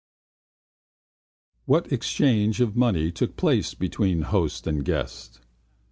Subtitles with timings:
[1.65, 5.41] What exchange of money took place between host and guest?